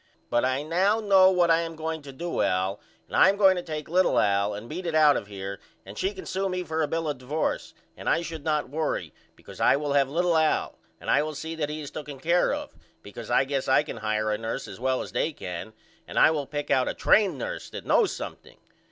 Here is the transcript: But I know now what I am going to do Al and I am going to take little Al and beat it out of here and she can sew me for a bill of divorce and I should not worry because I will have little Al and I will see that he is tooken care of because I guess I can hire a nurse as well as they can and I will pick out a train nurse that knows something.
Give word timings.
But 0.31 0.43
I 0.43 0.63
know 0.63 0.99
now 0.99 1.29
what 1.29 1.51
I 1.51 1.59
am 1.59 1.75
going 1.75 2.01
to 2.01 2.11
do 2.11 2.41
Al 2.41 2.79
and 3.07 3.15
I 3.15 3.29
am 3.29 3.37
going 3.37 3.55
to 3.55 3.61
take 3.61 3.87
little 3.87 4.17
Al 4.17 4.51
and 4.55 4.67
beat 4.67 4.87
it 4.87 4.95
out 4.95 5.15
of 5.15 5.27
here 5.27 5.59
and 5.85 5.95
she 5.95 6.11
can 6.15 6.25
sew 6.25 6.49
me 6.49 6.63
for 6.63 6.81
a 6.81 6.87
bill 6.87 7.07
of 7.07 7.19
divorce 7.19 7.75
and 7.95 8.09
I 8.09 8.23
should 8.23 8.43
not 8.43 8.67
worry 8.71 9.13
because 9.35 9.61
I 9.61 9.75
will 9.75 9.93
have 9.93 10.09
little 10.09 10.35
Al 10.35 10.79
and 10.99 11.11
I 11.11 11.21
will 11.21 11.35
see 11.35 11.53
that 11.53 11.69
he 11.69 11.81
is 11.81 11.91
tooken 11.91 12.19
care 12.19 12.51
of 12.51 12.73
because 13.03 13.29
I 13.29 13.43
guess 13.43 13.67
I 13.67 13.83
can 13.83 13.97
hire 13.97 14.31
a 14.31 14.39
nurse 14.39 14.67
as 14.67 14.79
well 14.79 15.03
as 15.03 15.11
they 15.11 15.33
can 15.33 15.71
and 16.07 16.17
I 16.17 16.31
will 16.31 16.47
pick 16.47 16.71
out 16.71 16.87
a 16.89 16.95
train 16.95 17.37
nurse 17.37 17.69
that 17.69 17.85
knows 17.85 18.11
something. 18.11 18.57